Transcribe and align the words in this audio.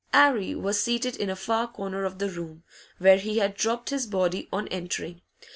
'Arry 0.15 0.55
was 0.55 0.79
seated 0.81 1.15
in 1.15 1.29
a 1.29 1.35
far 1.35 1.67
corner 1.67 2.05
of 2.05 2.17
the 2.17 2.27
room, 2.27 2.63
where 2.97 3.17
he 3.19 3.37
had 3.37 3.53
dropped 3.55 3.91
his 3.91 4.07
body 4.07 4.49
on 4.51 4.67
entering. 4.69 5.21